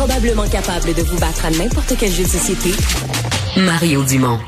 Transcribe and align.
Probablement 0.00 0.48
capable 0.48 0.94
de 0.94 1.02
vous 1.02 1.18
battre 1.18 1.44
à 1.44 1.50
n'importe 1.50 1.92
quel 1.98 2.10
jeu 2.10 2.22
de 2.22 2.28
société, 2.28 2.70
Mario 3.54 4.02
Dumont. 4.02 4.38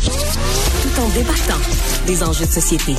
Tout 0.00 1.00
en 1.00 1.08
débattant 1.08 1.60
des 2.06 2.22
enjeux 2.22 2.46
de 2.46 2.50
société. 2.52 2.94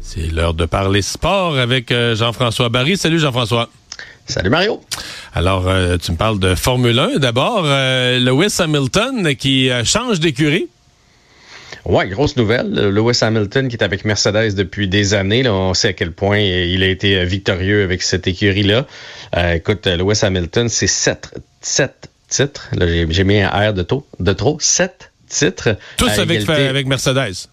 C'est 0.00 0.32
l'heure 0.32 0.54
de 0.54 0.66
parler 0.66 1.00
sport 1.00 1.56
avec 1.56 1.92
euh, 1.92 2.16
Jean-François 2.16 2.70
Barry. 2.70 2.96
Salut 2.96 3.20
Jean-François. 3.20 3.68
Salut 4.26 4.50
Mario. 4.50 4.80
Alors, 5.32 5.68
euh, 5.68 5.96
tu 5.96 6.10
me 6.10 6.16
parles 6.16 6.40
de 6.40 6.56
Formule 6.56 6.98
1. 6.98 7.18
D'abord, 7.18 7.62
euh, 7.64 8.18
Lewis 8.18 8.56
Hamilton 8.58 9.36
qui 9.36 9.70
change 9.84 10.18
d'écurie. 10.18 10.66
Ouais, 11.84 12.08
grosse 12.08 12.36
nouvelle. 12.36 12.72
Lewis 12.72 13.18
Hamilton 13.20 13.68
qui 13.68 13.76
est 13.76 13.82
avec 13.82 14.04
Mercedes 14.04 14.54
depuis 14.54 14.88
des 14.88 15.14
années. 15.14 15.42
Là, 15.42 15.52
on 15.52 15.74
sait 15.74 15.88
à 15.88 15.92
quel 15.92 16.12
point 16.12 16.38
il 16.38 16.82
a 16.82 16.88
été 16.88 17.24
victorieux 17.24 17.84
avec 17.84 18.02
cette 18.02 18.26
écurie-là. 18.26 18.86
écoute, 19.52 19.86
Lewis 19.86 20.20
Hamilton, 20.22 20.68
c'est 20.68 20.86
sept, 20.86 21.28
sept 21.60 22.08
titres. 22.28 22.70
J'ai 23.10 23.24
mis 23.24 23.40
un 23.40 23.48
R 23.48 23.74
de, 23.74 23.82
taux, 23.82 24.06
de 24.18 24.32
trop. 24.32 24.56
Sept 24.60 25.10
titres. 25.28 25.76
Tous 25.96 26.08
avec, 26.18 26.48
avec 26.48 26.86
Mercedes. 26.86 27.48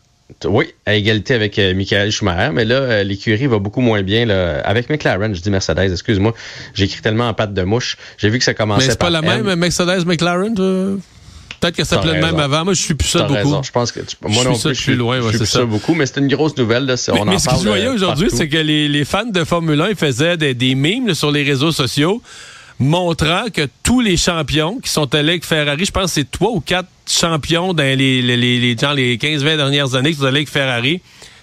Oui, 0.45 0.73
à 0.85 0.95
égalité 0.95 1.33
avec 1.33 1.59
euh, 1.59 1.73
Michael 1.73 2.11
Schumacher, 2.11 2.51
mais 2.53 2.65
là, 2.65 2.75
euh, 2.75 3.03
l'écurie 3.03 3.47
va 3.47 3.59
beaucoup 3.59 3.81
moins 3.81 4.01
bien. 4.01 4.25
Là. 4.25 4.61
Avec 4.61 4.89
McLaren, 4.89 5.35
je 5.35 5.41
dis 5.41 5.49
Mercedes, 5.49 5.91
excuse-moi, 5.91 6.33
j'écris 6.73 7.01
tellement 7.01 7.27
en 7.27 7.33
patte 7.33 7.53
de 7.53 7.63
mouche. 7.63 7.97
J'ai 8.17 8.29
vu 8.29 8.39
que 8.39 8.43
ça 8.43 8.53
commençait 8.53 8.85
Mais 8.85 8.91
c'est 8.91 8.99
pas 8.99 9.09
la 9.09 9.21
même, 9.21 9.53
Mercedes-McLaren, 9.55 10.55
Peut-être 11.61 11.75
que 11.75 11.83
ça 11.83 11.97
s'appelait 11.97 12.15
le 12.15 12.25
même 12.25 12.39
avant. 12.39 12.65
Moi, 12.65 12.73
je 12.73 12.81
suis 12.81 12.95
plus 12.95 13.07
ça 13.07 13.21
beaucoup. 13.21 13.33
Raison. 13.35 13.63
Je 13.63 13.71
pense 13.71 13.91
que 13.91 13.99
moi 14.27 14.43
non 14.43 14.57
plus, 14.57 14.73
je 14.75 14.81
suis 14.81 14.95
loin. 14.95 15.21
je 15.31 15.37
suis 15.37 15.45
ça. 15.45 15.63
beaucoup, 15.63 15.93
mais 15.93 16.07
c'est 16.07 16.19
une 16.19 16.27
grosse 16.27 16.57
nouvelle. 16.57 16.85
Là. 16.85 16.95
On 17.13 17.23
mais, 17.23 17.37
ce 17.37 17.49
que 17.49 17.55
je 17.55 17.67
voyais 17.67 17.85
euh, 17.85 17.93
aujourd'hui, 17.93 18.29
c'est 18.31 18.49
que 18.49 18.57
les, 18.57 19.05
fans 19.05 19.25
de 19.25 19.43
Formule 19.43 19.79
1 19.79 19.95
faisaient 19.95 20.37
des, 20.37 20.55
des 20.55 20.73
mimes 20.73 21.13
sur 21.13 21.31
les 21.31 21.43
réseaux 21.43 21.71
sociaux 21.71 22.21
montrant 22.79 23.45
que 23.53 23.67
tous 23.83 24.01
les 24.01 24.17
champions 24.17 24.79
qui 24.79 24.89
sont 24.89 25.13
allés 25.13 25.29
avec 25.29 25.45
Ferrari, 25.45 25.85
je 25.85 25.91
pense 25.91 26.05
que 26.05 26.11
c'est 26.21 26.31
trois 26.31 26.49
ou 26.49 26.61
quatre 26.61 26.89
champions 27.07 27.73
dans 27.73 27.83
les, 27.83 27.95
les, 27.95 28.21
les, 28.21 28.37
les, 28.37 28.75
les 28.75 29.17
15-20 29.17 29.57
dernières 29.57 29.93
années 29.93 30.11
qui 30.11 30.17
sont 30.17 30.25
allés 30.25 30.37
avec 30.37 30.49
Ferrari, 30.49 31.01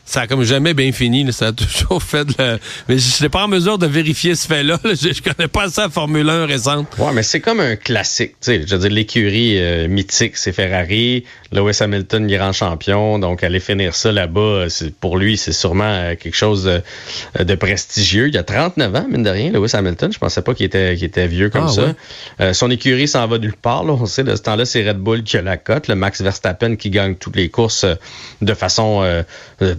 ça 0.09 0.23
a 0.23 0.27
comme 0.27 0.43
jamais 0.43 0.73
bien 0.73 0.91
fini. 0.91 1.31
Ça 1.33 1.49
a 1.49 1.53
toujours 1.53 2.03
fait 2.03 2.25
de 2.25 2.35
la... 2.39 2.59
Mais 2.89 2.99
je 2.99 3.13
n'étais 3.13 3.29
pas 3.29 3.45
en 3.45 3.49
mesure 3.49 3.77
de 3.77 3.87
vérifier 3.87 4.35
ce 4.35 4.47
fait-là. 4.47 4.79
Je, 4.85 5.13
je 5.13 5.23
connais 5.23 5.49
pas 5.49 5.69
ça 5.69 5.91
Formule 5.91 6.29
1 6.29 6.47
récente. 6.47 6.87
Ouais, 6.99 7.13
mais 7.13 7.23
c'est 7.23 7.41
comme 7.41 7.61
un 7.61 7.77
classique. 7.77 8.37
sais, 8.41 8.63
Je 8.67 8.75
veux 8.75 8.81
dire, 8.81 8.91
l'écurie 8.91 9.59
euh, 9.59 9.87
mythique, 9.87 10.39
c'est 10.39 10.53
Ferrari. 10.53 11.25
Lewis 11.53 11.79
Hamilton, 11.81 12.27
grand 12.27 12.53
champion. 12.53 13.19
Donc, 13.19 13.43
aller 13.43 13.61
finir 13.61 13.95
ça 13.95 14.11
là-bas, 14.11 14.67
pour 15.01 15.19
lui, 15.19 15.37
c'est 15.37 15.53
sûrement 15.53 15.85
euh, 15.85 16.15
quelque 16.15 16.37
chose 16.37 16.71
de, 17.39 17.55
prestigieux. 17.55 18.29
Il 18.29 18.35
y 18.35 18.39
a 18.39 18.43
39 18.43 18.95
ans, 18.95 19.07
mine 19.11 19.23
de 19.23 19.31
rien, 19.31 19.51
Lewis 19.51 19.73
Hamilton. 19.75 20.11
Je 20.13 20.19
pensais 20.19 20.41
pas 20.41 20.55
qu'il 20.55 20.67
était, 20.67 21.27
vieux 21.27 21.51
comme 21.51 21.67
ah, 21.67 21.73
ça. 21.73 21.95
Euh, 22.41 22.53
son 22.55 22.71
écurie 22.71 23.09
s'en 23.09 23.27
va 23.27 23.39
nulle 23.39 23.57
part. 23.57 23.85
Là. 23.85 23.93
On 23.93 24.07
sait, 24.07 24.25
de 24.25 24.35
ce 24.35 24.43
temps-là, 24.43 24.65
c'est 24.65 24.89
Red 24.89 24.99
Bull 24.99 25.23
qui 25.23 25.37
a 25.37 25.43
la 25.43 25.59
cote. 25.59 25.89
Le 25.89 25.95
Max 25.95 26.23
Verstappen 26.23 26.77
qui 26.77 26.89
gagne 26.89 27.15
toutes 27.15 27.37
les 27.37 27.51
courses 27.51 27.85
de 28.41 28.55
façon 28.55 29.23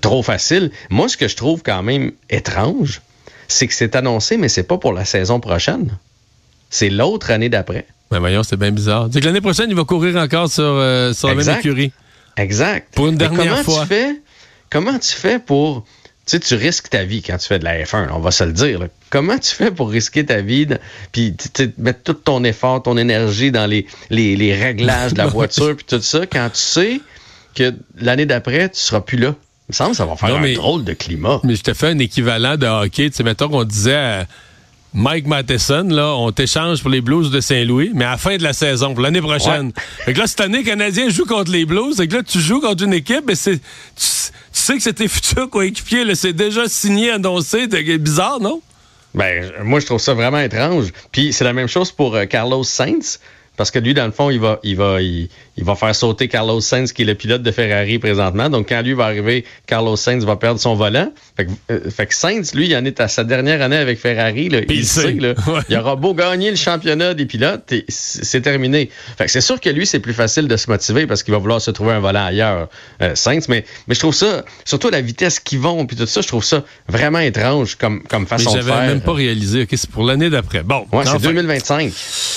trop 0.02 0.19
facile. 0.24 0.72
Moi, 0.90 1.10
ce 1.10 1.18
que 1.18 1.28
je 1.28 1.36
trouve 1.36 1.64
quand 1.64 1.84
même 1.84 2.12
étrange, 2.30 3.02
c'est 3.48 3.68
que 3.68 3.74
c'est 3.74 3.96
annoncé, 3.96 4.38
mais 4.38 4.48
c'est 4.48 4.64
pas 4.64 4.78
pour 4.78 4.94
la 4.94 5.06
saison 5.06 5.40
prochaine. 5.40 5.98
C'est 6.70 6.90
l'autre 6.90 7.32
année 7.32 7.50
d'après. 7.50 7.86
Mais 8.12 8.20
voyons, 8.20 8.44
c'est 8.44 8.58
bien 8.58 8.72
bizarre. 8.72 9.10
C'est 9.12 9.22
que 9.22 9.26
l'année 9.26 9.42
prochaine, 9.42 9.70
il 9.70 9.76
va 9.76 9.84
courir 9.84 10.16
encore 10.18 10.50
sur, 10.50 10.64
euh, 10.64 11.14
la 11.24 11.36
même 11.36 11.58
écurie. 11.58 11.92
Exact. 12.38 12.94
Pour 12.96 13.08
une 13.08 13.18
dernière 13.18 13.44
comment 13.44 13.64
fois. 13.64 13.82
Tu 13.82 13.88
fais, 13.88 14.22
comment 14.70 14.98
tu 14.98 15.14
fais 15.14 15.40
pour. 15.40 15.86
Tu 16.26 16.38
sais, 16.38 16.40
tu 16.40 16.56
risques 16.56 16.90
ta 16.90 17.04
vie 17.04 17.24
quand 17.24 17.38
tu 17.38 17.48
fais 17.48 17.58
de 17.58 17.64
la 17.64 17.84
F1, 17.84 18.10
on 18.12 18.20
va 18.20 18.30
se 18.30 18.44
le 18.44 18.54
dire. 18.54 18.88
Comment 19.10 19.38
tu 19.40 19.54
fais 19.54 19.72
pour 19.72 19.90
risquer 19.90 20.26
ta 20.26 20.42
vie, 20.42 20.68
puis 21.12 21.36
mettre 21.80 22.04
tout 22.04 22.14
ton 22.14 22.44
effort, 22.44 22.84
ton 22.84 22.98
énergie 22.98 23.52
dans 23.52 23.66
les, 23.66 23.88
les, 24.12 24.54
réglages 24.54 25.14
de 25.14 25.18
la 25.18 25.26
voiture, 25.28 25.76
puis 25.76 25.86
tout 25.88 26.02
ça, 26.02 26.28
quand 26.28 26.50
tu 26.54 26.60
sais 26.60 27.02
que 27.56 27.74
l'année 27.98 28.28
d'après, 28.28 28.70
tu 28.70 28.80
seras 28.80 29.02
plus 29.02 29.18
là? 29.18 29.34
Il 29.70 29.74
me 29.74 29.76
semble 29.76 29.92
que 29.92 29.98
ça 29.98 30.06
va 30.06 30.16
faire 30.16 30.36
un 30.36 30.54
drôle 30.54 30.84
de 30.84 30.94
climat. 30.94 31.40
Mais 31.44 31.56
je 31.56 31.62
te 31.62 31.76
fais 31.76 31.90
un 31.90 32.00
équivalent 32.00 32.58
de 32.58 32.66
hockey. 32.66 33.12
Tu 33.12 33.18
sais, 33.18 33.24
mettons 33.24 33.50
qu'on 33.50 33.64
disait 33.64 33.96
à 33.96 34.26
Mike 34.96 35.28
Matheson, 35.28 35.84
là, 35.90 36.16
on 36.16 36.32
t'échange 36.32 36.82
pour 36.82 36.90
les 36.90 37.02
Blues 37.02 37.30
de 37.30 37.40
Saint-Louis, 37.40 37.92
mais 37.94 38.06
à 38.06 38.12
la 38.12 38.18
fin 38.18 38.38
de 38.38 38.42
la 38.42 38.54
saison, 38.54 38.96
pour 38.96 39.04
l'année 39.04 39.22
prochaine. 39.22 39.72
Fait 40.06 40.14
que 40.14 40.20
là, 40.20 40.26
cette 40.26 40.42
année, 40.42 40.64
Canadien 40.64 41.10
joue 41.10 41.26
contre 41.26 41.52
les 41.52 41.66
Blues. 41.66 41.96
Fait 41.98 42.08
que 42.08 42.16
là, 42.16 42.24
tu 42.24 42.40
joues 42.40 42.62
contre 42.62 42.84
une 42.84 42.94
équipe, 42.94 43.26
mais 43.28 43.36
c'est, 43.36 43.60
tu, 43.60 43.62
sais 44.52 44.76
que 44.76 44.82
c'est 44.82 44.94
tes 44.94 45.08
futurs 45.08 45.48
coéquipiers, 45.52 46.16
c'est 46.16 46.34
déjà 46.34 46.68
signé, 46.68 47.12
annoncé. 47.12 47.68
C'est 47.70 47.98
bizarre, 48.00 48.40
non? 48.40 48.62
Ben, 49.14 49.52
moi, 49.64 49.80
je 49.80 49.86
trouve 49.86 50.00
ça 50.00 50.16
vraiment 50.16 50.40
étrange. 50.40 50.88
Puis 51.12 51.32
c'est 51.32 51.44
la 51.44 51.54
même 51.54 51.68
chose 51.68 51.92
pour 51.92 52.16
euh, 52.16 52.26
Carlos 52.26 52.64
Sainz. 52.64 53.20
Parce 53.60 53.72
que 53.72 53.80
lui, 53.80 53.94
dans 53.94 54.06
le 54.06 54.14
fond, 54.14 54.30
il 54.30 54.40
va, 54.40 54.58
il 54.64 54.78
va, 54.78 55.02
il, 55.02 55.28
va 55.58 55.76
faire 55.76 55.94
sauter 55.94 56.30
Carlos 56.30 56.62
Sainz, 56.62 56.94
qui 56.94 57.02
est 57.02 57.06
le 57.06 57.16
pilote 57.16 57.44
de 57.44 57.52
Ferrari 57.52 58.00
présentement. 58.00 58.50
Donc, 58.50 58.70
quand 58.70 58.82
lui 58.82 58.94
va 58.94 59.04
arriver, 59.04 59.44
Carlos 59.68 59.98
Sainz 59.98 60.24
va 60.24 60.38
perdre 60.38 60.62
son 60.62 60.76
volant. 60.76 61.12
Fait 61.36 61.46
que, 61.46 61.52
euh, 61.70 62.06
Sainz, 62.10 62.56
lui, 62.56 62.68
il 62.68 62.78
en 62.78 62.86
est 62.86 63.02
à 63.02 63.10
sa 63.10 63.26
dernière 63.26 63.62
année 63.62 63.76
avec 63.76 64.00
Ferrari. 64.00 64.48
Là. 64.48 64.62
Il, 64.70 64.86
sait, 64.86 65.12
là, 65.12 65.34
il 65.68 65.76
aura 65.76 65.98
beau 65.98 66.14
gagner 66.14 66.52
le 66.52 66.56
championnat 66.56 67.14
des 67.14 67.26
pilotes, 67.26 67.74
c'est 67.90 68.40
terminé. 68.40 68.90
Fait 69.18 69.26
que 69.26 69.32
c'est 69.32 69.42
sûr 69.42 69.60
que 69.60 69.70
lui, 69.70 69.86
c'est 69.86 70.00
plus 70.00 70.14
facile 70.14 70.48
de 70.48 70.56
se 70.56 70.70
motiver 70.70 71.06
parce 71.06 71.22
qu'il 71.22 71.34
va 71.34 71.38
vouloir 71.38 71.60
se 71.60 71.72
trouver 71.72 71.92
un 71.92 72.00
volant 72.00 72.28
ailleurs, 72.28 72.70
euh, 73.02 73.14
Sainz. 73.16 73.50
Mais, 73.50 73.66
mais 73.90 73.94
je 73.94 74.00
trouve 74.00 74.16
ça, 74.16 74.46
surtout 74.64 74.90
la 74.90 75.02
vitesse 75.02 75.42
qu'ils 75.42 75.60
vont, 75.60 75.86
puis 75.86 75.98
tout 75.98 76.06
ça, 76.06 76.22
je 76.22 76.30
trouve 76.30 76.46
ça 76.46 76.64
vraiment 76.88 77.20
étrange 77.20 77.76
comme, 77.76 78.04
comme 78.04 78.26
façon 78.26 78.54
de 78.54 78.62
faire. 78.62 78.74
J'avais 78.76 78.88
même 78.88 79.02
pas 79.02 79.12
réalisé. 79.12 79.64
OK, 79.64 79.70
c'est 79.74 79.90
pour 79.90 80.06
l'année 80.06 80.30
d'après. 80.30 80.64
Bon. 80.64 80.88
Ouais, 80.94 81.04
c'est 81.06 81.22
2025. 81.22 81.92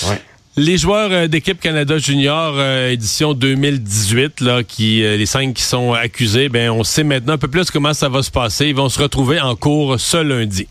Ouais. 0.09 0.21
Les 0.59 0.77
joueurs 0.77 1.11
euh, 1.13 1.29
d'équipe 1.29 1.59
Canada 1.59 1.97
Junior 1.97 2.53
euh, 2.59 2.91
édition 2.91 3.33
2018, 3.33 4.43
là, 4.43 4.63
qui 4.63 5.03
euh, 5.03 5.17
les 5.17 5.25
cinq 5.25 5.55
qui 5.55 5.63
sont 5.63 5.95
accusés, 5.95 6.51
ben 6.51 6.71
on 6.71 6.85
sait 6.85 7.05
maintenant 7.05 7.33
un 7.33 7.39
peu 7.39 7.49
plus 7.49 7.71
comment 7.71 7.95
ça 7.95 8.11
va 8.11 8.23
se 8.23 8.31
passer. 8.31 8.67
Ils 8.67 8.75
vont 8.75 8.91
se 8.91 9.01
retrouver 9.01 9.41
en 9.41 9.57
cours 9.57 9.99
ce 9.99 10.19
lundi. 10.19 10.69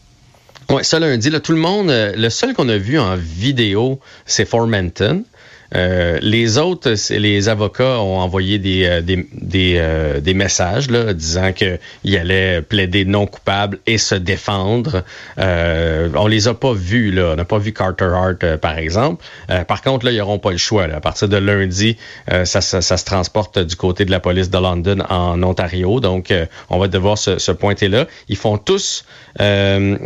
Oui, 0.70 0.86
ce 0.86 0.98
lundi, 0.98 1.32
là, 1.32 1.40
tout 1.40 1.52
le 1.52 1.58
monde, 1.58 1.88
le 1.90 2.30
seul 2.30 2.54
qu'on 2.54 2.70
a 2.70 2.78
vu 2.78 3.00
en 3.00 3.16
vidéo, 3.16 4.00
c'est 4.28 4.46
Formanton. 4.46 5.24
Euh, 5.74 6.20
les 6.22 6.58
autres, 6.58 6.94
les 7.14 7.50
avocats 7.50 8.00
ont 8.00 8.20
envoyé 8.20 8.60
des, 8.60 8.86
euh, 8.86 9.02
des, 9.02 9.28
des, 9.34 9.76
euh, 9.78 10.20
des, 10.20 10.34
messages 10.34 10.92
là, 10.92 11.14
disant 11.14 11.54
qu'ils 11.54 12.18
allaient 12.18 12.62
plaider 12.62 13.06
non 13.06 13.26
coupable 13.26 13.80
et 13.88 13.98
se 13.98 14.16
défendre. 14.16 15.04
Euh, 15.40 16.10
on 16.16 16.28
les 16.28 16.50
a 16.50 16.54
pas 16.54 16.74
vus, 16.74 17.12
là. 17.12 17.32
On 17.34 17.36
n'a 17.36 17.46
pas 17.46 17.58
vu 17.58 17.72
Carter 17.72 18.10
Hart, 18.14 18.58
par 18.58 18.78
exemple. 18.78 19.24
par 19.68 19.82
contre, 19.82 20.06
là, 20.06 20.12
ils 20.12 20.18
n'auront 20.18 20.40
pas 20.40 20.52
le 20.52 20.58
choix. 20.58 20.88
Là. 20.88 20.98
À 20.98 21.00
partir 21.00 21.30
de 21.30 21.38
lundi, 21.38 21.96
ça, 22.28 22.60
ça, 22.62 22.82
ça, 22.82 22.98
se 22.98 23.06
transporte 23.06 23.60
du 23.60 23.76
côté 23.76 24.06
de 24.06 24.12
la 24.12 24.20
police 24.20 24.50
de 24.50 24.58
London 24.58 24.98
en 25.10 25.42
Ontario. 25.44 26.00
Donc, 26.00 26.34
on 26.70 26.80
va 26.80 26.88
devoir 26.88 27.18
se, 27.18 27.40
se, 27.40 27.52
pointer 27.52 27.88
là. 27.88 28.08
Ils 28.28 28.38
font 28.38 28.58
tous, 28.58 29.06
voyons, 29.38 30.00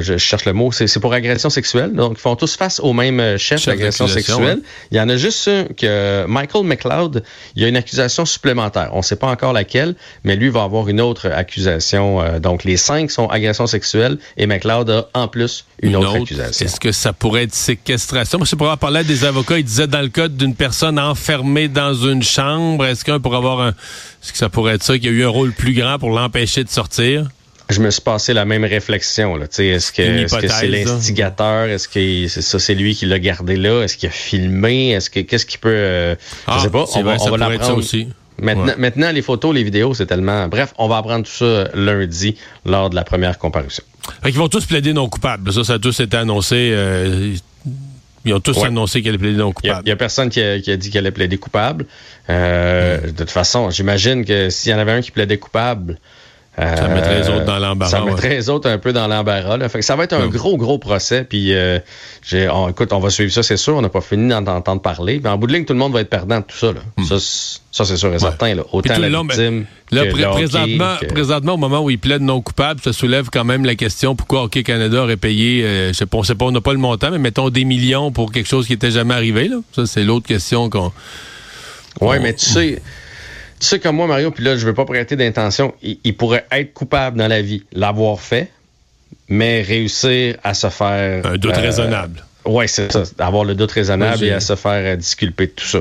je, 0.00 0.16
cherche 0.18 0.44
le 0.44 0.52
mot, 0.52 0.72
c'est 0.72 1.00
pour 1.00 1.12
agression 1.12 1.50
sexuelle. 1.50 1.92
Donc, 1.92 2.14
ils 2.18 2.20
font 2.20 2.36
tous 2.36 2.56
face 2.56 2.80
au 2.80 2.92
même 2.92 3.38
chef, 3.38 3.60
chef 3.60 3.85
sexuelle. 3.90 4.60
Il 4.90 4.96
y 4.96 5.00
en 5.00 5.08
a 5.08 5.16
juste 5.16 5.48
un 5.48 5.64
que 5.64 6.26
Michael 6.26 6.64
McLeod, 6.64 7.22
il 7.54 7.62
y 7.62 7.64
a 7.64 7.68
une 7.68 7.76
accusation 7.76 8.24
supplémentaire. 8.24 8.90
On 8.92 8.98
ne 8.98 9.02
sait 9.02 9.16
pas 9.16 9.28
encore 9.28 9.52
laquelle, 9.52 9.94
mais 10.24 10.36
lui 10.36 10.48
va 10.48 10.62
avoir 10.62 10.88
une 10.88 11.00
autre 11.00 11.28
accusation. 11.28 12.20
Euh, 12.20 12.38
donc 12.38 12.64
les 12.64 12.76
cinq 12.76 13.10
sont 13.10 13.26
agressions 13.28 13.66
sexuelles 13.66 14.18
et 14.36 14.46
McLeod 14.46 14.90
a 14.90 15.08
en 15.14 15.28
plus 15.28 15.64
une, 15.82 15.96
autre, 15.96 16.16
accusation. 16.16 16.66
Est-ce 16.66 16.80
que 16.80 16.92
ça 16.92 17.12
pourrait 17.12 17.44
être 17.44 17.54
séquestration? 17.54 18.44
Je 18.44 18.54
pourrais 18.56 18.76
parler 18.76 19.04
des 19.04 19.24
avocats. 19.24 19.58
Ils 19.58 19.64
disaient 19.64 19.86
dans 19.86 20.02
le 20.02 20.08
cas 20.08 20.28
d'une 20.28 20.54
personne 20.54 20.98
enfermée 20.98 21.68
dans 21.68 21.94
une 21.94 22.22
chambre, 22.22 22.84
est-ce 22.86 23.04
qu'un 23.04 23.20
pourrait 23.20 23.38
avoir 23.38 23.60
un... 23.60 23.68
Est-ce 23.70 24.32
que 24.32 24.38
ça 24.38 24.48
pourrait 24.48 24.74
être 24.74 24.82
ça, 24.82 24.94
qu'il 24.94 25.04
y 25.04 25.08
a 25.08 25.12
eu 25.12 25.24
un 25.24 25.28
rôle 25.28 25.52
plus 25.52 25.72
grand 25.72 25.98
pour 25.98 26.10
l'empêcher 26.10 26.64
de 26.64 26.68
sortir? 26.68 27.28
Je 27.68 27.80
me 27.80 27.90
suis 27.90 28.02
passé 28.02 28.32
la 28.32 28.44
même 28.44 28.64
réflexion. 28.64 29.36
Là. 29.36 29.46
Est-ce 29.46 29.92
que 29.92 30.02
est-ce 30.02 30.36
que 30.36 30.48
c'est 30.48 30.68
l'instigateur? 30.68 31.68
Est-ce 31.68 31.88
que 31.88 32.28
c'est 32.28 32.42
ça, 32.42 32.58
c'est 32.58 32.74
lui 32.74 32.94
qui 32.94 33.06
l'a 33.06 33.18
gardé 33.18 33.56
là? 33.56 33.82
Est-ce 33.82 33.96
qu'il 33.96 34.08
a 34.08 34.12
filmé? 34.12 34.90
Est-ce 34.90 35.10
que 35.10 35.20
qu'est-ce 35.20 35.46
qu'il 35.46 35.60
peut. 35.60 35.70
Euh, 35.72 36.14
ah, 36.46 36.56
je 36.58 36.64
sais 36.64 36.70
pas, 36.70 36.84
on 36.94 37.02
va, 37.02 37.16
on 37.20 37.30
va 37.30 37.36
l'apprendre. 37.36 37.78
aussi. 37.78 38.08
Maintenant, 38.38 38.74
maintenant, 38.76 39.10
les 39.12 39.22
photos, 39.22 39.54
les 39.54 39.62
vidéos, 39.62 39.94
c'est 39.94 40.06
tellement. 40.06 40.46
Bref, 40.48 40.74
on 40.78 40.88
va 40.88 40.98
apprendre 40.98 41.24
tout 41.24 41.32
ça 41.32 41.68
lundi 41.74 42.36
lors 42.66 42.90
de 42.90 42.94
la 42.94 43.02
première 43.02 43.38
comparution. 43.38 43.82
Ils 44.24 44.34
vont 44.34 44.48
tous 44.48 44.66
plaider 44.66 44.92
non 44.92 45.08
coupables. 45.08 45.52
Ça, 45.52 45.64
ça 45.64 45.72
a 45.74 45.78
tous 45.78 45.98
été 46.00 46.16
annoncé. 46.16 46.70
Euh, 46.72 47.34
ils 48.26 48.34
ont 48.34 48.40
tous 48.40 48.62
annoncé 48.62 49.00
qu'ils 49.00 49.08
allaient 49.08 49.18
plaider 49.18 49.38
non 49.38 49.52
coupables. 49.52 49.82
Il 49.84 49.86
n'y 49.86 49.92
a, 49.92 49.96
personne 49.96 50.28
qui 50.28 50.42
a, 50.42 50.58
dit 50.58 50.90
qu'il 50.90 50.98
allait 50.98 51.12
plaider 51.12 51.38
coupable. 51.38 51.86
Euh, 52.28 53.00
de 53.00 53.10
toute 53.10 53.30
façon, 53.30 53.70
j'imagine 53.70 54.24
que 54.24 54.50
s'il 54.50 54.72
y 54.72 54.74
en 54.74 54.78
avait 54.78 54.92
un 54.92 55.00
qui 55.00 55.12
plaidait 55.12 55.38
coupable, 55.38 55.98
ça 56.56 56.88
mettrait 56.88 57.20
les 57.20 57.28
autres 57.28 57.44
dans 57.44 57.58
l'embarras. 57.58 57.90
Ça 57.90 58.04
mettrait 58.04 58.30
les 58.30 58.48
autres 58.48 58.68
un 58.68 58.78
peu 58.78 58.92
dans 58.92 59.06
l'embarras. 59.06 59.58
ça 59.80 59.96
va 59.96 60.04
être 60.04 60.14
un 60.14 60.28
gros, 60.28 60.56
gros 60.56 60.78
procès. 60.78 61.24
Puis, 61.24 61.52
écoute, 61.52 62.92
on 62.92 62.98
va 62.98 63.10
suivre 63.10 63.32
ça, 63.32 63.42
c'est 63.42 63.56
sûr. 63.56 63.76
On 63.76 63.82
n'a 63.82 63.88
pas 63.88 64.00
fini 64.00 64.28
d'en 64.28 64.46
entendre 64.46 64.80
parler. 64.80 65.20
Mais 65.22 65.28
en 65.28 65.38
bout 65.38 65.46
de 65.46 65.52
ligne, 65.52 65.64
tout 65.64 65.72
le 65.72 65.78
monde 65.78 65.92
va 65.92 66.00
être 66.00 66.10
perdant 66.10 66.40
de 66.40 66.44
tout 66.44 66.56
ça. 66.56 66.72
Hmm. 66.96 67.04
Ça, 67.04 67.84
c'est 67.84 67.96
sûr 67.96 68.14
et 68.14 68.18
certain. 68.18 68.56
Autant 68.72 68.98
la 68.98 69.10
ben, 69.10 69.22
victime 69.22 69.66
Là, 69.92 70.06
présentement, 70.06 70.94
présentement, 71.08 71.54
au 71.54 71.58
moment 71.58 71.82
où 71.82 71.90
il 71.90 71.98
plaide 71.98 72.22
non 72.22 72.40
coupable, 72.40 72.80
ça 72.82 72.92
soulève 72.92 73.28
quand 73.30 73.44
même 73.44 73.64
la 73.64 73.74
question 73.74 74.16
pourquoi 74.16 74.44
Hockey 74.44 74.62
Canada 74.62 75.02
aurait 75.02 75.16
payé, 75.16 75.62
euh, 75.62 75.88
je 75.88 75.92
sais 75.92 76.06
pas, 76.06 76.18
on 76.18 76.22
sait 76.22 76.34
pas, 76.34 76.46
on 76.46 76.52
n'a 76.52 76.60
pas 76.60 76.72
le 76.72 76.78
montant, 76.78 77.10
mais 77.10 77.18
mettons 77.18 77.50
des 77.50 77.64
millions 77.64 78.10
pour 78.10 78.32
quelque 78.32 78.48
chose 78.48 78.66
qui 78.66 78.72
n'était 78.72 78.90
jamais 78.90 79.14
arrivé. 79.14 79.48
Là. 79.48 79.56
Ça, 79.72 79.86
c'est 79.86 80.04
l'autre 80.04 80.26
question 80.26 80.70
qu'on. 80.70 80.92
Oui, 82.00 82.16
mais 82.20 82.34
tu 82.34 82.46
sais. 82.46 82.82
Tu 83.60 83.66
sais 83.66 83.80
comme 83.80 83.96
moi, 83.96 84.06
Mario, 84.06 84.30
puis 84.30 84.44
là, 84.44 84.56
je 84.56 84.66
veux 84.66 84.74
pas 84.74 84.84
prêter 84.84 85.16
d'intention. 85.16 85.74
Il, 85.82 86.16
pourrait 86.16 86.46
être 86.52 86.72
coupable 86.72 87.16
dans 87.16 87.28
la 87.28 87.42
vie, 87.42 87.64
l'avoir 87.72 88.20
fait, 88.20 88.50
mais 89.28 89.62
réussir 89.62 90.36
à 90.44 90.54
se 90.54 90.68
faire. 90.68 91.24
Un 91.26 91.36
doute 91.36 91.56
euh, 91.56 91.60
raisonnable. 91.60 92.24
Oui, 92.44 92.68
c'est 92.68 92.92
ça. 92.92 93.02
Avoir 93.18 93.44
le 93.44 93.54
doute 93.54 93.72
raisonnable 93.72 94.24
et 94.24 94.32
à 94.32 94.40
se 94.40 94.54
faire 94.56 94.94
euh, 94.94 94.96
disculper 94.96 95.46
de 95.46 95.52
tout 95.52 95.66
ça. 95.66 95.80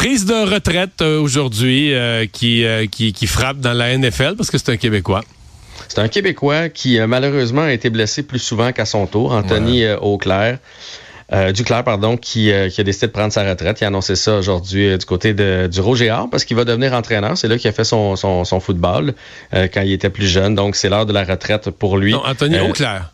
Prise 0.00 0.24
de 0.24 0.50
retraite 0.50 1.02
euh, 1.02 1.20
aujourd'hui 1.20 1.92
euh, 1.92 2.24
qui, 2.24 2.64
euh, 2.64 2.86
qui, 2.86 3.12
qui, 3.12 3.26
frappe 3.26 3.58
dans 3.58 3.74
la 3.74 3.94
NFL 3.98 4.34
parce 4.34 4.50
que 4.50 4.56
c'est 4.56 4.70
un 4.70 4.78
Québécois. 4.78 5.22
C'est 5.88 5.98
un 5.98 6.08
Québécois 6.08 6.70
qui 6.70 6.98
malheureusement 7.00 7.64
a 7.64 7.72
été 7.74 7.90
blessé 7.90 8.22
plus 8.22 8.38
souvent 8.38 8.72
qu'à 8.72 8.86
son 8.86 9.06
tour, 9.06 9.32
Anthony 9.32 9.86
Auclair. 10.00 10.58
Duclair, 11.52 11.84
pardon, 11.84 12.16
qui, 12.16 12.52
qui, 12.72 12.80
a 12.80 12.84
décidé 12.84 13.06
de 13.06 13.12
prendre 13.12 13.32
sa 13.32 13.48
retraite. 13.48 13.80
Il 13.80 13.84
a 13.84 13.86
annoncé 13.86 14.16
ça 14.16 14.36
aujourd'hui 14.36 14.98
du 14.98 15.06
côté 15.06 15.32
de, 15.32 15.68
du 15.70 15.80
Roger 15.80 16.16
parce 16.30 16.44
qu'il 16.44 16.56
va 16.56 16.64
devenir 16.64 16.92
entraîneur. 16.92 17.38
C'est 17.38 17.48
là 17.48 17.56
qu'il 17.56 17.68
a 17.68 17.72
fait 17.72 17.84
son, 17.84 18.16
son, 18.16 18.44
son 18.44 18.58
football 18.58 19.14
quand 19.52 19.82
il 19.82 19.92
était 19.92 20.10
plus 20.10 20.26
jeune. 20.26 20.54
Donc, 20.54 20.74
c'est 20.74 20.88
l'heure 20.88 21.06
de 21.06 21.12
la 21.12 21.24
retraite 21.24 21.70
pour 21.70 21.98
lui. 21.98 22.12
Non, 22.12 22.22
Anthony 22.26 22.58
Auclair. 22.58 23.12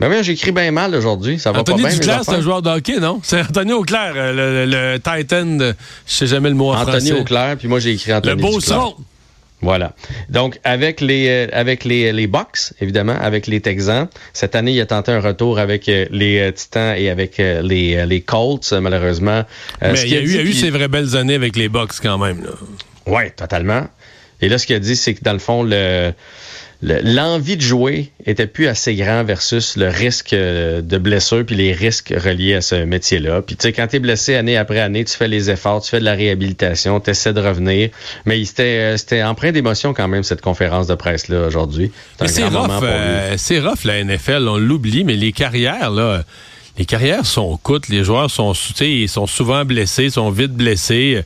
Ben 0.00 0.10
oui, 0.10 0.16
j'écris 0.22 0.50
bien 0.50 0.70
mal 0.70 0.94
aujourd'hui. 0.94 1.38
Ça 1.38 1.52
va 1.52 1.60
Anthony 1.60 1.82
pas 1.82 1.88
bien. 1.88 1.98
Duclair, 1.98 2.22
c'est 2.24 2.32
un 2.32 2.40
joueur 2.40 2.62
de 2.62 2.70
hockey, 2.70 2.98
non? 2.98 3.20
C'est 3.22 3.42
Anthony 3.42 3.72
Auclair, 3.74 4.14
euh, 4.16 4.66
le, 4.66 4.98
Titan, 4.98 5.44
de, 5.44 5.74
je 6.06 6.12
sais 6.12 6.26
jamais 6.26 6.48
le 6.48 6.54
mot 6.54 6.70
en 6.70 6.76
Anthony 6.76 6.86
français. 6.86 7.06
Anthony 7.10 7.20
Auclair, 7.20 7.56
puis 7.58 7.68
moi 7.68 7.80
j'ai 7.80 7.90
écrit 7.92 8.14
Anthony 8.14 8.34
Le 8.34 8.40
beau 8.40 8.60
son. 8.60 8.94
Voilà. 9.62 9.94
Donc, 10.28 10.58
avec 10.64 11.00
les 11.00 11.28
euh, 11.28 11.46
avec 11.52 11.84
les, 11.84 12.12
les 12.12 12.26
Bucks, 12.26 12.72
évidemment, 12.80 13.16
avec 13.20 13.46
les 13.46 13.60
Texans, 13.60 14.08
cette 14.32 14.54
année, 14.54 14.72
il 14.72 14.80
a 14.80 14.86
tenté 14.86 15.12
un 15.12 15.20
retour 15.20 15.58
avec 15.58 15.88
euh, 15.88 16.06
les 16.10 16.52
Titans 16.52 16.94
et 16.96 17.10
avec 17.10 17.38
les, 17.38 18.06
les 18.06 18.20
Colts, 18.22 18.72
malheureusement. 18.72 19.44
Mais 19.82 20.00
il, 20.06 20.16
a, 20.16 20.20
eu, 20.20 20.38
a 20.38 20.42
eu 20.42 20.52
ses 20.52 20.70
vraies 20.70 20.88
belles 20.88 21.16
années 21.16 21.34
avec 21.34 21.56
les 21.56 21.68
Bucks 21.68 21.92
quand 22.02 22.18
même. 22.18 22.46
Oui, 23.06 23.30
totalement. 23.36 23.86
Et 24.40 24.48
là, 24.48 24.58
ce 24.58 24.66
qu'il 24.66 24.76
a 24.76 24.78
dit, 24.78 24.96
c'est 24.96 25.14
que 25.14 25.22
dans 25.22 25.32
le 25.34 25.38
fond, 25.38 25.62
le 25.62 26.12
l'envie 26.82 27.56
de 27.56 27.62
jouer 27.62 28.10
était 28.24 28.46
plus 28.46 28.66
assez 28.66 28.94
grand 28.94 29.22
versus 29.22 29.76
le 29.76 29.88
risque 29.88 30.32
euh, 30.32 30.80
de 30.80 30.96
blessure 30.96 31.44
puis 31.44 31.54
les 31.54 31.72
risques 31.72 32.14
reliés 32.16 32.54
à 32.54 32.60
ce 32.62 32.74
métier-là. 32.74 33.42
Puis 33.42 33.56
tu 33.56 33.64
sais, 33.64 33.72
quand 33.72 33.86
tu 33.86 33.96
es 33.96 33.98
blessé 33.98 34.34
année 34.34 34.56
après 34.56 34.80
année, 34.80 35.04
tu 35.04 35.14
fais 35.14 35.28
les 35.28 35.50
efforts, 35.50 35.82
tu 35.82 35.90
fais 35.90 36.00
de 36.00 36.04
la 36.04 36.14
réhabilitation, 36.14 36.98
tu 37.00 37.10
essaies 37.10 37.34
de 37.34 37.40
revenir. 37.40 37.90
Mais 38.24 38.42
c'était 38.44 38.62
euh, 38.62 38.96
c'était 38.96 39.22
empreint 39.22 39.52
d'émotion 39.52 39.92
quand 39.92 40.08
même 40.08 40.22
cette 40.22 40.40
conférence 40.40 40.86
de 40.86 40.94
presse-là 40.94 41.46
aujourd'hui. 41.46 41.92
C'est 42.24 42.44
rough, 42.44 42.70
euh, 42.82 43.34
c'est 43.36 43.60
rough 43.60 43.84
la 43.84 44.02
NFL, 44.02 44.48
on 44.48 44.56
l'oublie, 44.56 45.04
mais 45.04 45.16
les 45.16 45.32
carrières, 45.32 45.90
là, 45.90 46.22
les 46.78 46.86
carrières 46.86 47.26
sont 47.26 47.58
courtes, 47.58 47.88
les 47.88 48.04
joueurs 48.04 48.30
sont, 48.30 48.54
ils 48.80 49.08
sont 49.08 49.26
souvent 49.26 49.66
blessés, 49.66 50.08
sont 50.08 50.30
vite 50.30 50.52
blessés 50.52 51.22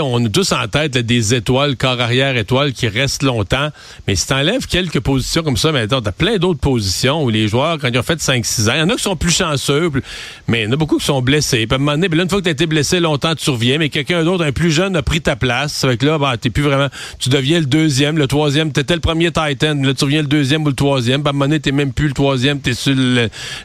on 0.00 0.24
a 0.24 0.28
tous 0.28 0.52
en 0.52 0.66
tête 0.68 0.96
des 0.96 1.34
étoiles, 1.34 1.76
corps 1.76 2.00
arrière 2.00 2.36
étoiles 2.36 2.72
qui 2.72 2.88
restent 2.88 3.22
longtemps. 3.22 3.70
Mais 4.06 4.16
si 4.16 4.26
t'enlèves 4.26 4.66
quelques 4.66 5.00
positions 5.00 5.42
comme 5.42 5.56
ça, 5.56 5.72
mais 5.72 5.86
t'as 5.86 6.00
plein 6.12 6.38
d'autres 6.38 6.60
positions 6.60 7.24
où 7.24 7.30
les 7.30 7.48
joueurs, 7.48 7.78
quand 7.78 7.88
ils 7.88 7.98
ont 7.98 8.02
fait 8.02 8.20
5-6 8.20 8.68
ans, 8.68 8.72
il 8.74 8.78
y 8.78 8.82
en 8.82 8.88
a 8.88 8.96
qui 8.96 9.02
sont 9.02 9.16
plus 9.16 9.34
chanceux, 9.34 9.90
mais 10.48 10.62
il 10.62 10.64
y 10.64 10.68
en 10.68 10.72
a 10.72 10.76
beaucoup 10.76 10.98
qui 10.98 11.04
sont 11.04 11.20
blessés. 11.20 11.66
Puis 11.66 11.72
à 11.72 11.74
un 11.74 11.78
moment 11.78 11.92
donné, 11.92 12.08
ben 12.08 12.20
une 12.20 12.28
fois 12.28 12.38
que 12.38 12.44
t'as 12.44 12.52
été 12.52 12.66
blessé 12.66 13.00
longtemps, 13.00 13.34
tu 13.34 13.50
reviens, 13.50 13.78
mais 13.78 13.88
quelqu'un 13.88 14.24
d'autre, 14.24 14.44
un 14.44 14.52
plus 14.52 14.70
jeune, 14.70 14.96
a 14.96 15.02
pris 15.02 15.20
ta 15.20 15.36
place. 15.36 15.84
Avec 15.84 16.02
là, 16.02 16.18
ben, 16.18 16.36
t'es 16.36 16.50
plus 16.50 16.62
vraiment. 16.62 16.88
Tu 17.18 17.28
deviens 17.28 17.60
le 17.60 17.66
deuxième, 17.66 18.18
le 18.18 18.26
troisième. 18.26 18.72
T'étais 18.72 18.94
le 18.94 19.00
premier 19.00 19.30
Titan, 19.30 19.74
là, 19.82 19.94
tu 19.94 20.04
reviens 20.04 20.22
le 20.22 20.28
deuxième 20.28 20.62
ou 20.64 20.68
le 20.68 20.74
troisième. 20.74 21.26
À 21.26 21.30
un 21.30 21.32
moment 21.32 21.46
donné, 21.46 21.60
t'es 21.60 21.72
même 21.72 21.92
plus 21.92 22.08
le 22.08 22.14
troisième, 22.14 22.60
t'es 22.60 22.74
sur 22.74 22.94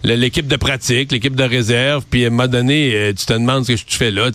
l'équipe 0.04 0.48
de 0.48 0.56
pratique, 0.56 1.12
l'équipe 1.12 1.36
de 1.36 1.44
réserve. 1.44 2.06
Puis 2.10 2.24
à 2.26 2.28
un 2.28 2.30
moment 2.32 2.48
donné, 2.48 2.94
euh, 2.94 3.14
tu 3.14 3.26
te 3.26 3.34
demandes 3.34 3.66
ce 3.66 3.74
que 3.74 3.78
tu 3.78 3.98
fais 3.98 4.12
là. 4.12 4.30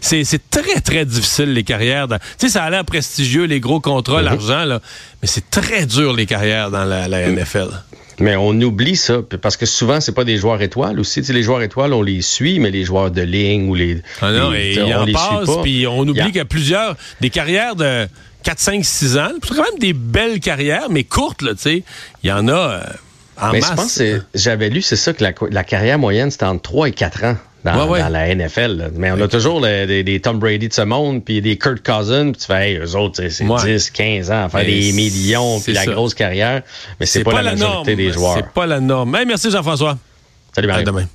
C'est 0.00 0.50
très, 0.50 0.80
très 0.80 1.04
difficile 1.04 1.19
les 1.46 1.64
carrières. 1.64 2.08
Tu 2.08 2.16
sais, 2.38 2.48
ça 2.48 2.64
a 2.64 2.70
l'air 2.70 2.84
prestigieux, 2.84 3.44
les 3.44 3.60
gros 3.60 3.80
contrats, 3.80 4.20
mm-hmm. 4.20 4.24
l'argent, 4.24 4.64
là. 4.64 4.80
Mais 5.22 5.28
c'est 5.28 5.50
très 5.50 5.86
dur, 5.86 6.14
les 6.14 6.26
carrières 6.26 6.70
dans 6.70 6.84
la, 6.84 7.08
NFL. 7.08 7.68
Mais 8.18 8.36
on 8.36 8.52
oublie 8.60 8.96
ça, 8.96 9.20
parce 9.40 9.56
que 9.56 9.66
souvent, 9.66 10.00
c'est 10.00 10.12
pas 10.12 10.24
des 10.24 10.36
joueurs 10.36 10.60
étoiles 10.60 11.00
aussi. 11.00 11.20
les 11.22 11.42
joueurs 11.42 11.62
étoiles, 11.62 11.94
on 11.94 12.02
les 12.02 12.20
suit, 12.20 12.58
mais 12.58 12.70
les 12.70 12.84
joueurs 12.84 13.10
de 13.10 13.22
ligne 13.22 13.68
ou 13.68 13.74
les. 13.74 14.02
Ah 14.20 14.30
non, 14.30 14.52
et 14.52 14.78
on 14.82 14.92
en 14.92 15.04
les 15.04 15.12
passe, 15.12 15.48
puis 15.62 15.86
on 15.86 16.00
oublie 16.00 16.26
qu'il 16.26 16.36
y 16.36 16.40
a 16.40 16.44
plusieurs. 16.44 16.96
Des 17.20 17.30
carrières 17.30 17.76
de 17.76 18.06
4, 18.42 18.58
5, 18.58 18.84
6 18.84 19.18
ans. 19.18 19.28
C'est 19.42 19.54
quand 19.54 19.62
même 19.62 19.78
des 19.78 19.92
belles 19.92 20.40
carrières, 20.40 20.90
mais 20.90 21.04
courtes, 21.04 21.42
là, 21.42 21.54
tu 21.54 21.62
sais. 21.62 21.82
Il 22.22 22.28
y 22.28 22.32
en 22.32 22.48
a. 22.48 22.52
Euh, 22.52 22.82
en 23.40 23.52
mais 23.52 23.62
je 23.62 23.72
pense 23.72 23.96
que 23.96 24.20
j'avais 24.34 24.68
lu, 24.68 24.82
c'est 24.82 24.96
ça, 24.96 25.14
que 25.14 25.22
la, 25.22 25.32
la 25.50 25.64
carrière 25.64 25.98
moyenne, 25.98 26.30
c'était 26.30 26.44
entre 26.44 26.62
3 26.62 26.88
et 26.88 26.92
4 26.92 27.24
ans 27.24 27.36
dans, 27.64 28.08
la 28.08 28.34
NFL. 28.34 28.92
Mais 28.94 29.10
on 29.10 29.20
a 29.20 29.28
toujours 29.28 29.60
des, 29.60 30.20
Tom 30.22 30.38
Brady 30.38 30.68
de 30.68 30.72
ce 30.72 30.82
monde, 30.82 31.24
puis 31.24 31.40
des 31.40 31.56
Kurt 31.58 31.84
Cousins, 31.84 32.32
puis 32.32 32.40
tu 32.40 32.46
fais, 32.46 32.70
hey, 32.70 32.76
eux 32.78 32.96
autres, 32.96 33.22
c'est 33.28 33.44
10, 33.44 33.90
15 33.90 34.30
ans 34.30 34.44
à 34.44 34.48
faire 34.48 34.64
des 34.64 34.92
millions, 34.92 35.60
puis 35.60 35.72
la 35.72 35.86
grosse 35.86 36.14
carrière. 36.14 36.62
Mais 36.98 37.06
c'est 37.06 37.24
pas, 37.24 37.32
pas, 37.32 37.42
la 37.42 37.52
majorité 37.52 37.96
des 37.96 38.12
joueurs. 38.12 38.34
C'est 38.36 38.48
pas 38.48 38.66
la 38.66 38.80
norme. 38.80 39.10
merci 39.26 39.50
Jean-François. 39.50 39.98
Salut, 40.54 40.68
Marie. 40.68 40.82
À 40.82 40.84
demain. 40.84 41.06